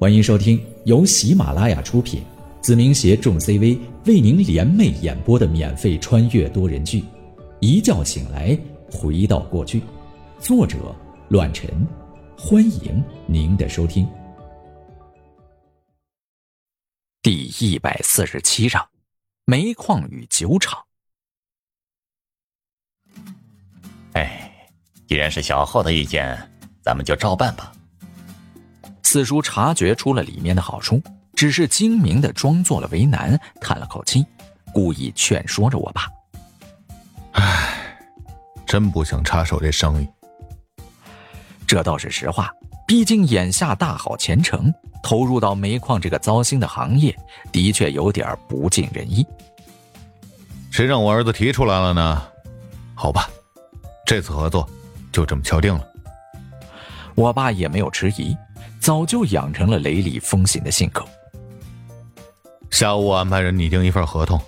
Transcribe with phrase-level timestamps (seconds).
[0.00, 2.22] 欢迎收听由喜马拉雅出品，
[2.62, 3.76] 子明携众 CV
[4.06, 7.00] 为您联袂演播的免费穿越多人剧
[7.58, 8.56] 《一觉醒来
[8.92, 9.80] 回到过去》，
[10.38, 10.94] 作者：
[11.30, 11.68] 乱臣。
[12.38, 14.08] 欢迎您的收听。
[17.20, 18.88] 第一百四十七章：
[19.46, 20.80] 煤矿与酒厂。
[24.12, 24.70] 哎，
[25.08, 26.38] 既然是小浩的意见，
[26.84, 27.72] 咱们就照办吧。
[29.10, 31.02] 四叔察觉出了里面的好处，
[31.34, 34.22] 只是精明的装作了为难，叹了口气，
[34.70, 36.06] 故意劝说着我爸
[37.32, 37.96] ：“唉，
[38.66, 40.06] 真不想插手这生意。
[41.66, 42.52] 这倒是实话，
[42.86, 44.70] 毕竟眼下大好前程，
[45.02, 47.16] 投入到煤矿这个糟心的行业，
[47.50, 49.26] 的确有点不尽人意。
[50.70, 52.22] 谁让我儿子提出来了呢？
[52.94, 53.26] 好吧，
[54.04, 54.68] 这次合作
[55.10, 55.82] 就这么敲定了。”
[57.16, 58.36] 我爸也没有迟疑。
[58.80, 61.04] 早就养成了雷厉风行的性格。
[62.70, 64.40] 下午我安排人拟定一份合同，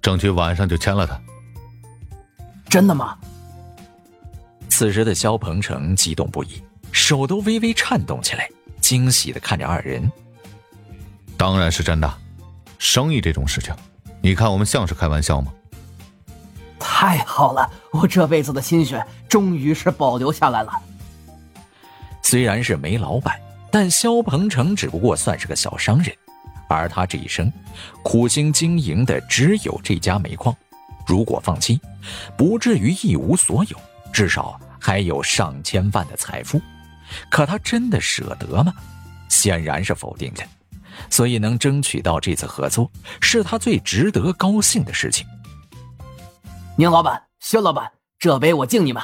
[0.00, 1.20] 争取晚上就签了它。
[2.68, 3.16] 真的吗？
[4.68, 8.48] 此时的肖鹏程激动不已，手都微微颤动起来，
[8.80, 10.10] 惊喜的看着二人。
[11.36, 12.18] 当然是真的，
[12.78, 13.74] 生意这种事情，
[14.20, 15.52] 你看我们像是开玩笑吗？
[16.78, 20.72] 太好了，我这辈子的心血终于是保留下来了。
[22.22, 23.38] 虽然是煤老板。
[23.72, 26.14] 但肖鹏程只不过算是个小商人，
[26.68, 27.50] 而他这一生
[28.04, 30.54] 苦心经营的只有这家煤矿。
[31.06, 31.80] 如果放弃，
[32.36, 33.80] 不至于一无所有，
[34.12, 36.60] 至少还有上千万的财富。
[37.30, 38.72] 可他真的舍得吗？
[39.28, 40.46] 显然是否定的。
[41.08, 42.90] 所以能争取到这次合作，
[43.22, 45.26] 是他最值得高兴的事情。
[46.76, 49.02] 宁老板、肖老板，这杯我敬你们。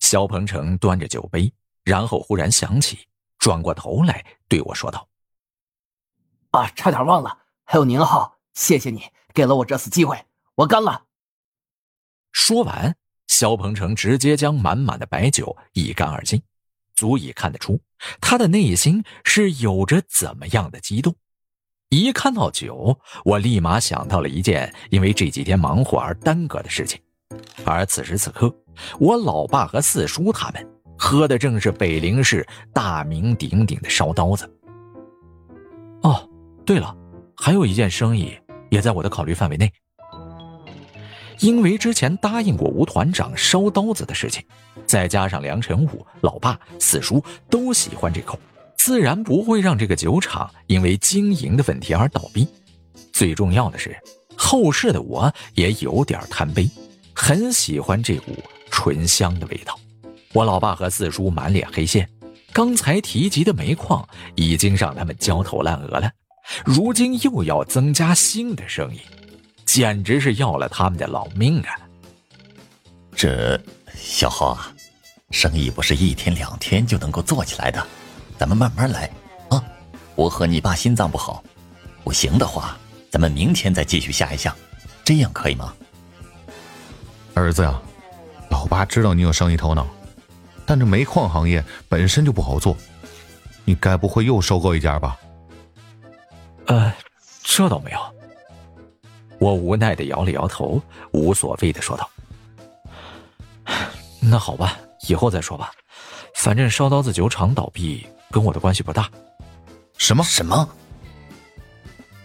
[0.00, 1.52] 肖鹏程端着酒杯。
[1.84, 3.06] 然后忽然想起，
[3.38, 5.06] 转过头来对我说道
[6.50, 11.04] ：“啊，差点忘了，还有宁浩，谢谢你给了我这次机会，我干了。”
[12.32, 16.42] 说完，肖鹏程直接将满满的白酒一干而尽，
[16.96, 17.80] 足以看得出
[18.20, 21.14] 他的内心是有着怎么样的激动。
[21.90, 27.00] 一看到酒，我立马想到了一件因为这几天忙活而耽搁的事情，
[27.64, 28.52] 而此时此刻，
[28.98, 30.73] 我老爸和四叔他们。
[30.96, 34.48] 喝的正是北陵市大名鼎鼎的烧刀子。
[36.02, 36.28] 哦，
[36.64, 36.94] 对了，
[37.36, 38.36] 还有一件生意
[38.70, 39.70] 也在我的考虑范围内。
[41.40, 44.42] 因为之前答应过吴团长烧刀子的事情，
[44.86, 48.38] 再加上梁晨武、老爸、四叔都喜欢这口，
[48.78, 52.46] 自然不会让这个酒厂因为经营的问题而倒闭。
[53.12, 53.96] 最重要的是，
[54.36, 56.70] 后世的我也有点贪杯，
[57.14, 58.32] 很喜欢这股
[58.70, 59.78] 醇香的味道。
[60.34, 62.10] 我老爸和四叔满脸黑线，
[62.52, 66.10] 刚才提及的煤矿已经让他们焦头烂额了，
[66.64, 68.98] 如今又要增加新的生意，
[69.64, 71.78] 简直是要了他们的老命啊！
[73.14, 73.58] 这
[73.94, 74.74] 小浩啊，
[75.30, 77.86] 生意不是一天两天就能够做起来的，
[78.36, 79.08] 咱们慢慢来
[79.50, 79.64] 啊！
[80.16, 81.44] 我和你爸心脏不好，
[82.02, 82.76] 不行的话，
[83.08, 84.52] 咱们明天再继续下一项，
[85.04, 85.72] 这样可以吗？
[87.34, 87.80] 儿子呀，
[88.50, 89.86] 老爸知道你有生意头脑。
[90.66, 92.76] 但这煤矿行业本身就不好做，
[93.64, 95.16] 你该不会又收购一家吧？
[96.66, 96.92] 呃，
[97.42, 97.98] 这倒没有。
[99.38, 100.80] 我无奈的摇了摇头，
[101.12, 102.08] 无所谓的说道
[104.22, 105.70] ：“那好吧，以后再说吧。
[106.34, 109.10] 反正烧刀子酒厂倒闭跟我的关系不大。”
[109.98, 110.68] 什么什么？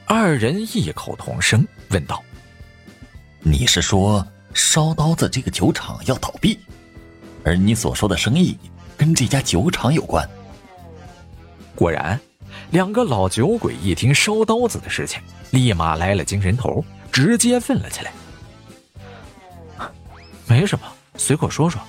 [0.06, 2.24] 二人异口同声问道
[3.42, 6.58] ：“你是说烧刀子这个酒厂要倒闭？”
[7.44, 8.58] 而你所说的生意
[8.98, 10.28] 跟这家酒厂有关。
[11.76, 12.20] 果然，
[12.72, 18.12] 两个老酒鬼一听烧刀子的事情，立马来了精神头，直接问了起来
[20.46, 20.86] ：“没什么，
[21.16, 21.82] 随口说说，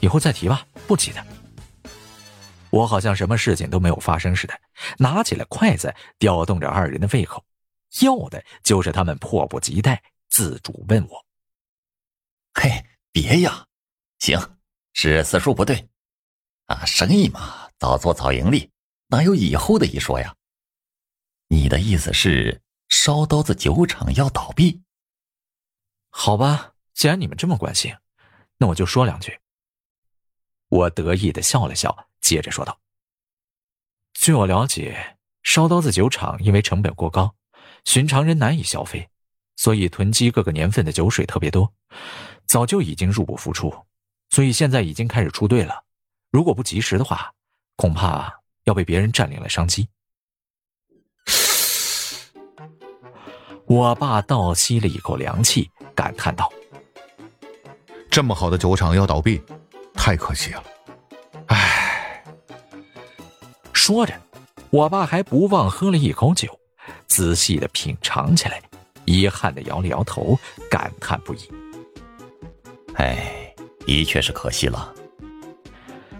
[0.00, 1.24] 以后再提吧，不急的。”
[2.70, 4.54] 我好像什么事情都没有发生似的，
[4.98, 7.44] 拿起了筷子，调动着二人的胃口，
[8.00, 11.24] 要的就是他们迫不及待自主问我
[12.54, 13.66] ：“嘿，别呀，
[14.18, 14.40] 行。”
[14.94, 15.88] 是四叔不对，
[16.66, 18.70] 啊，生意嘛，早做早盈利，
[19.08, 20.34] 哪有以后的一说呀？
[21.48, 24.82] 你的意思是烧刀子酒厂要倒闭？
[26.10, 27.94] 好吧，既然你们这么关心，
[28.58, 29.38] 那我就说两句。
[30.68, 32.80] 我得意的笑了笑，接着说道
[34.14, 37.34] ：“据我了解，烧刀子酒厂因为成本过高，
[37.84, 39.10] 寻常人难以消费，
[39.56, 41.74] 所以囤积各个年份的酒水特别多，
[42.46, 43.74] 早就已经入不敷出。”
[44.32, 45.84] 所以现在已经开始出队了，
[46.30, 47.30] 如果不及时的话，
[47.76, 49.86] 恐怕要被别人占领了商机。
[53.66, 56.50] 我爸倒吸了一口凉气，感叹道
[58.10, 59.38] ：“这么好的酒厂要倒闭，
[59.92, 60.64] 太可惜了。”
[61.48, 62.24] 唉，
[63.74, 64.18] 说着，
[64.70, 66.58] 我爸还不忘喝了一口酒，
[67.06, 68.62] 仔细的品尝起来，
[69.04, 70.38] 遗憾的摇了摇头，
[70.70, 71.50] 感叹不已
[72.96, 73.41] ：“唉，
[73.86, 74.92] 的确是可惜了。”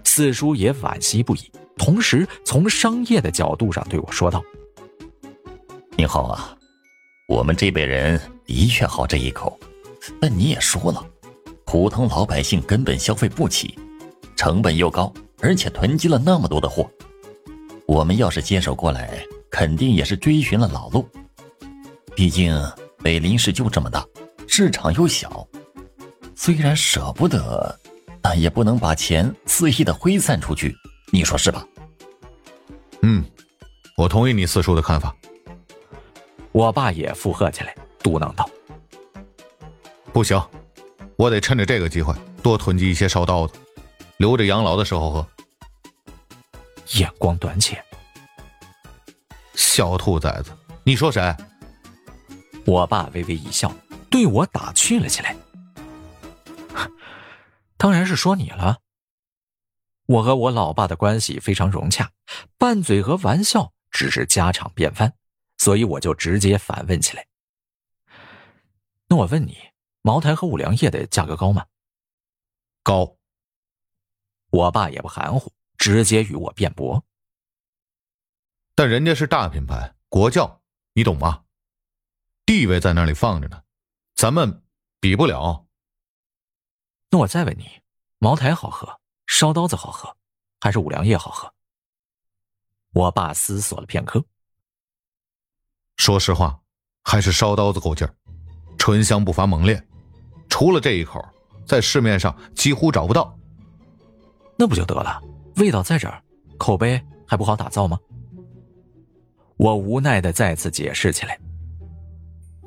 [0.03, 4.43] 四叔也惋惜不已，同时从商业的角度上对我说道
[5.97, 6.55] ：“宁浩啊。”
[7.29, 9.57] 我们这辈人的确好这一口，
[10.19, 11.03] 但你也说了，
[11.65, 13.79] 普通老百姓根本消费不起，
[14.35, 16.87] 成本又高，而且囤积了那么多的货。
[17.87, 21.07] 我们要是接手过来，肯定也是追寻了老路。
[22.13, 22.53] 毕竟
[23.01, 24.05] 北林市就这么大，
[24.47, 25.47] 市场又小，
[26.43, 27.79] 虽然舍不得，
[28.21, 30.75] 但也不能把钱肆意的挥散出去。
[31.09, 31.65] 你说是吧？
[33.01, 33.23] 嗯，
[33.95, 35.15] 我同意你四叔的看法。
[36.51, 38.49] 我爸也附和起来，嘟囔道
[40.11, 40.37] ：“不行，
[41.15, 43.53] 我得趁着这个机会多囤积一些烧刀子，
[44.17, 45.25] 留着养老的时候喝。”
[46.99, 47.81] 眼光短浅，
[49.55, 50.51] 小兔崽子，
[50.83, 51.33] 你说谁？
[52.65, 53.73] 我爸微微一笑，
[54.09, 55.33] 对我打趣了起来
[57.83, 58.79] ：“当然是说你了。”
[60.07, 62.13] 我和我老爸的关系非常融洽，
[62.57, 65.17] 拌嘴和玩笑只是家常便饭。
[65.57, 67.27] 所以我就直接反问起来
[69.07, 69.57] ：“那我问你，
[70.01, 71.65] 茅台和五粮液的价格高吗？”
[72.83, 73.17] 高。
[74.49, 77.03] 我爸也不含糊，直接与我辩驳
[78.75, 80.61] ：“但人家是大品牌，国窖，
[80.93, 81.43] 你懂吗？
[82.45, 83.61] 地位在那里放着呢，
[84.15, 84.63] 咱们
[85.01, 85.65] 比不了。”
[87.13, 87.69] 那我再问你，
[88.17, 90.17] 茅台好喝，烧刀子好喝，
[90.59, 91.53] 还是五粮液好喝？
[92.91, 94.25] 我爸思索了片刻。
[95.95, 96.59] 说实话，
[97.03, 98.15] 还是烧刀子够劲儿，
[98.79, 99.79] 醇香不乏猛烈。
[100.49, 101.23] 除了这一口，
[101.67, 103.37] 在市面上几乎找不到。
[104.57, 105.21] 那不就得了？
[105.57, 106.19] 味道在这儿，
[106.57, 107.95] 口碑还不好打造吗？
[109.57, 111.39] 我无奈的再次解释起来。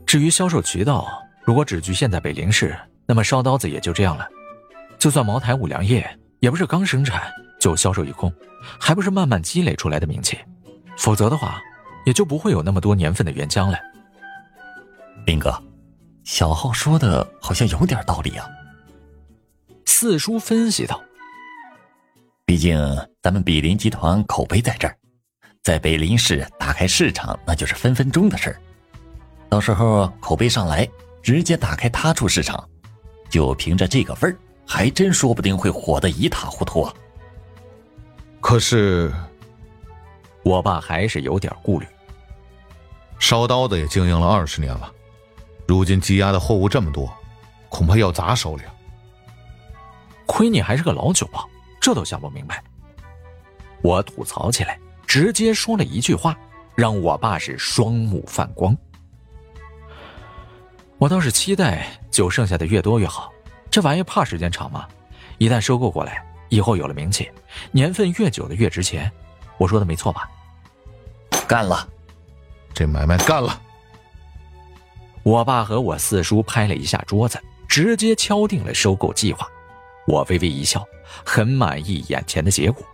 [0.07, 2.79] 至于销售渠道，如果只局限在北陵市，
[3.09, 4.29] 那么烧刀子也就这样了。
[5.07, 6.05] 就算茅台、五粮液，
[6.41, 7.31] 也不是刚生产
[7.61, 8.33] 就销售一空，
[8.81, 10.37] 还不是慢慢积累出来的名气。
[10.99, 11.63] 否则的话。
[12.05, 13.77] 也就不会有那么多年份的原浆了。
[15.27, 15.61] 林哥，
[16.23, 18.47] 小浩说的好像有点道理啊。
[19.87, 21.03] 四叔分析道
[22.47, 22.79] ：“毕竟
[23.21, 24.97] 咱们比林集团口碑在这儿，
[25.65, 28.57] 在北林市打开市场那就是分分钟的事儿。
[29.49, 30.89] 到时候口碑上来，
[31.25, 32.69] 直接打开他处市场，
[33.29, 36.93] 就凭着这个味儿，还真说不定会火得一塌糊涂啊。”
[38.41, 39.13] 可是，
[40.43, 41.87] 我爸还是有点顾虑。
[43.19, 44.93] 烧刀子也经营了二十年了，
[45.67, 47.11] 如今积压的货物这么多，
[47.69, 48.75] 恐怕要砸手里了。
[50.27, 51.49] 亏你还是个老酒保，
[51.81, 52.63] 这都想不明白。
[53.83, 56.37] 我吐槽起来，直接说了一句话，
[56.75, 58.77] 让我爸是双目泛光。
[60.99, 63.33] 我倒是期待酒剩下的越多越好，
[63.71, 64.87] 这玩意怕时间长吗？
[65.39, 67.31] 一旦收购过来，以后有了名气，
[67.71, 69.11] 年份越久的越值钱。
[69.59, 70.29] 我说的没错吧？
[71.47, 71.87] 干了。
[72.73, 73.61] 这买卖干了！
[75.23, 77.39] 我爸和我四叔拍了一下桌子，
[77.69, 79.49] 直接敲定了收购计划。
[80.07, 80.87] 我微微一笑，
[81.25, 82.85] 很满意眼前的结果。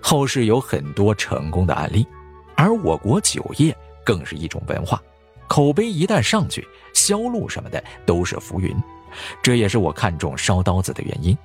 [0.00, 2.06] 后世有很多成功的案例，
[2.54, 5.02] 而我国酒业更是一种文化，
[5.46, 8.76] 口碑一旦上去，销路什么的都是浮云。
[9.42, 11.36] 这也是我看中烧刀子的原因，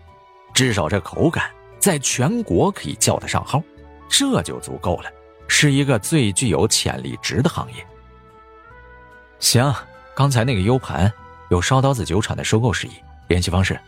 [0.54, 3.62] 至少这口感在全国可以叫得上号，
[4.10, 5.12] 这就足够了。
[5.48, 7.86] 是一个最具有潜力值的行业。
[9.40, 9.74] 行，
[10.16, 11.12] 刚才那个 U 盘
[11.50, 12.92] 有烧刀子酒厂的收购事宜、
[13.28, 13.80] 联系方式，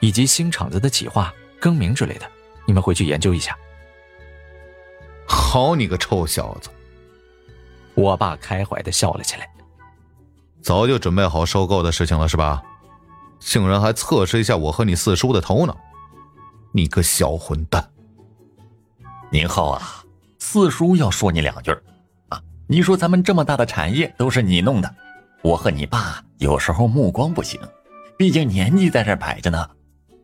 [0.00, 2.28] 以及新厂子的企划、更名之类的，
[2.66, 3.56] 你们回去研究一下。
[5.26, 6.68] 好你个臭小子！
[7.94, 9.48] 我爸开怀的笑了起来。
[10.60, 12.62] 早就准备好收购的事情了是吧？
[13.38, 15.76] 竟然还测试一下我和你四叔的头脑！
[16.72, 17.90] 你个小混蛋！
[19.30, 20.04] 宁浩啊！
[20.38, 21.72] 四叔要说你两句
[22.28, 22.40] 啊！
[22.66, 24.94] 你说咱们这么大的产业都是你弄的，
[25.42, 27.60] 我和你爸有时候目光不行，
[28.16, 29.68] 毕竟年纪在这摆着呢。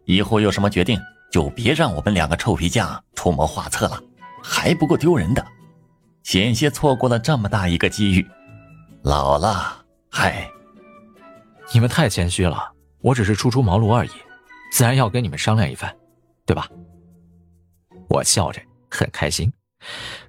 [0.04, 1.00] 以后有什么决定，
[1.31, 4.00] 就别让我们两个臭皮匠出谋划策了，
[4.42, 5.45] 还不够丢人的。
[6.23, 8.26] 险些错过了这么大一个机遇，
[9.02, 10.49] 老了，嗨！
[11.73, 12.71] 你们太谦虚了，
[13.02, 14.11] 我只是初出茅庐而已，
[14.73, 15.94] 自然要跟你们商量一番，
[16.47, 16.68] 对吧？
[18.09, 19.52] 我笑着，很开心。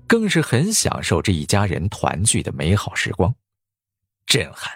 [0.08, 3.34] 更是很享受这一家人团聚的美好时光。
[4.26, 4.72] 震撼，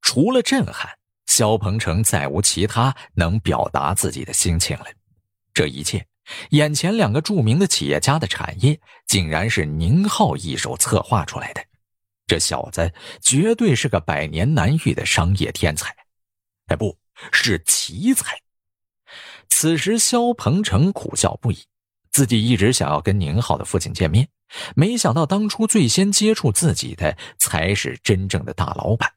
[0.00, 0.88] 除了震撼，
[1.26, 4.86] 肖鹏程再无其他能表达自己的心情了。
[5.52, 6.06] 这一切，
[6.50, 11.64] 眼前两个著名的企业家的产业，竟然是宁浩一手策划出来的。
[12.28, 15.92] 这小子绝对是个百年难遇的商业天才，
[16.68, 16.96] 哎，不
[17.32, 18.38] 是奇才。
[19.48, 21.58] 此时，肖鹏程苦笑不已，
[22.10, 24.28] 自己一直想要跟宁浩的父亲见面。
[24.74, 29.08] 没想到当初最先接触自己的才是真正的大老板，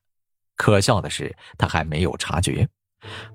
[0.56, 2.68] 可笑的是他还没有察觉，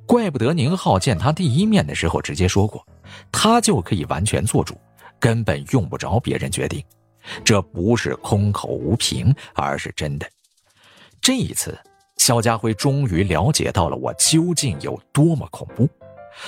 [0.07, 2.87] 怪不得宁浩见他第一面的时候直接说过，
[3.33, 4.81] 他就可以完全做主，
[5.19, 6.85] 根本用不着别人决定，
[7.45, 10.31] 这不是空口无凭，而是真的。
[11.21, 11.77] 这一次，
[12.29, 15.89] 肖家辉终于了解到了我究竟有多么恐怖，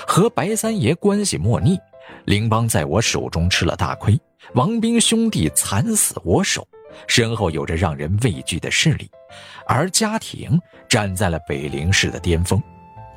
[0.07, 1.79] 和白三爷关系莫逆。
[2.27, 4.21] 林邦在我手中吃了大亏，
[4.53, 6.69] 王兵兄弟惨死我手，
[7.07, 9.11] 身后有着让人畏惧的势力，
[9.67, 12.63] 而家庭站在了北陵市的巅峰，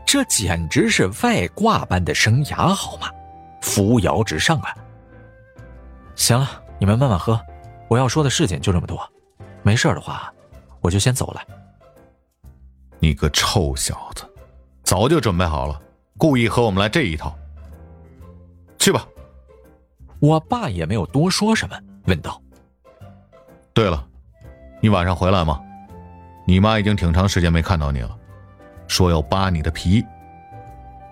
[0.06, 3.10] 这简直是外挂般的生涯，好吗？
[3.62, 4.74] 扶摇直上啊！
[6.16, 7.38] 行了，你们慢慢喝，
[7.90, 9.06] 我要说的事情就这么多，
[9.64, 10.34] 没事的话，
[10.80, 11.42] 我就先走了。
[13.04, 14.24] 你个臭小子，
[14.82, 15.78] 早就准备好了，
[16.18, 17.38] 故意和我们来这一套。
[18.80, 19.06] 去吧，
[20.22, 22.42] 我爸也没有多说什么，问道
[23.76, 24.08] ：“对了，
[24.80, 25.62] 你晚上回来吗？
[26.48, 28.18] 你妈已经挺长时间没看到你了，
[28.88, 30.02] 说要扒你的皮。”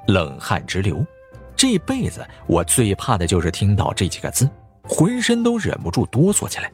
[0.08, 1.06] 冷汗直流，
[1.58, 4.50] 这辈子我最怕的就是听到这几个字，
[4.84, 6.72] 浑身都忍不住哆嗦起来。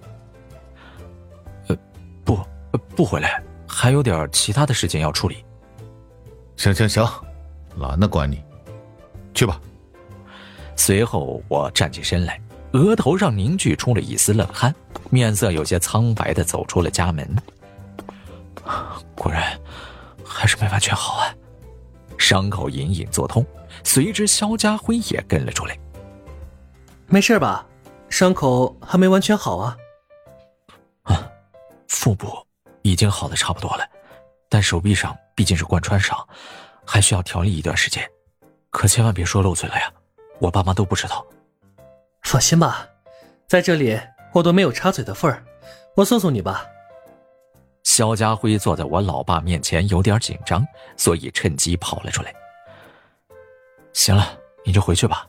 [1.69, 1.77] 呃，
[2.23, 2.39] 不，
[2.95, 3.41] 不回来，
[3.79, 5.45] 还有点其他的事情要处理。
[6.55, 7.07] 行行行，
[7.77, 8.43] 懒得管你，
[9.35, 9.61] 去吧。
[10.75, 12.41] 随后，我站起身来，
[12.71, 14.73] 额头上凝聚出了一丝冷汗，
[15.11, 17.35] 面色有些苍白的走出了家门。
[19.13, 19.55] 果然，
[20.25, 21.29] 还是没完全好啊！
[22.17, 23.45] 伤口隐隐作痛，
[23.83, 25.77] 随之肖家辉也跟了出来。
[27.05, 27.63] 没事吧？
[28.09, 29.77] 伤口还没完全好啊？
[31.03, 31.29] 啊，
[31.87, 32.27] 腹部
[32.91, 33.85] 已经好的差不多了，
[34.49, 36.17] 但手臂上毕竟是贯穿伤，
[36.85, 38.09] 还需要调理一段时间。
[38.69, 39.91] 可千万别说漏嘴了呀！
[40.39, 41.25] 我爸妈都不知道，
[42.23, 42.87] 放心吧，
[43.47, 43.99] 在这里
[44.33, 45.43] 我都没有插嘴的份儿，
[45.95, 46.65] 我送送你吧。
[47.83, 50.65] 肖家辉坐在我老爸面前，有点紧张，
[50.95, 52.33] 所以趁机跑了出来。
[53.93, 55.27] 行了，你就回去吧，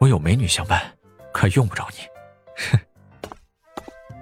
[0.00, 0.82] 我有美女相伴，
[1.32, 1.98] 可用不着你。
[2.70, 2.78] 哼！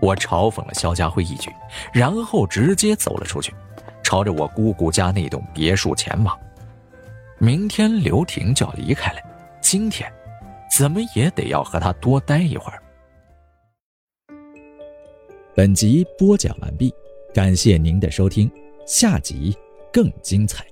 [0.00, 1.50] 我嘲讽了肖家辉一句，
[1.92, 3.52] 然后直接走了出去，
[4.02, 6.38] 朝着我姑姑家那栋别墅前往。
[7.38, 9.18] 明天刘婷就要离开了。
[9.60, 10.10] 今天，
[10.76, 12.82] 怎么也得要和他多待一会儿。
[15.54, 16.92] 本集播讲完毕，
[17.34, 18.50] 感谢您的收听，
[18.86, 19.56] 下集
[19.92, 20.64] 更精彩。